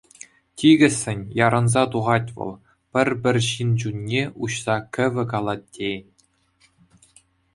[0.57, 2.51] Тикӗссӗн, ярӑнса тухать вӑл,
[2.91, 6.07] пӗр-пӗр ҫын чунне уҫса кӗвӗ калать тейӗн.